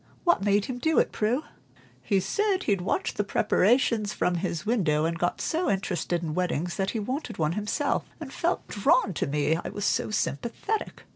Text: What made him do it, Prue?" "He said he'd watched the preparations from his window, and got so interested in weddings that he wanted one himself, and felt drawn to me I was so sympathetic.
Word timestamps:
What 0.23 0.41
made 0.41 0.65
him 0.65 0.79
do 0.79 0.97
it, 0.97 1.11
Prue?" 1.11 1.43
"He 2.01 2.19
said 2.19 2.63
he'd 2.63 2.81
watched 2.81 3.17
the 3.17 3.23
preparations 3.23 4.13
from 4.13 4.33
his 4.37 4.65
window, 4.65 5.05
and 5.05 5.19
got 5.19 5.39
so 5.39 5.69
interested 5.69 6.23
in 6.23 6.33
weddings 6.33 6.75
that 6.77 6.89
he 6.89 6.99
wanted 6.99 7.37
one 7.37 7.51
himself, 7.53 8.05
and 8.19 8.33
felt 8.33 8.67
drawn 8.67 9.13
to 9.13 9.27
me 9.27 9.57
I 9.63 9.69
was 9.69 9.85
so 9.85 10.09
sympathetic. 10.09 11.03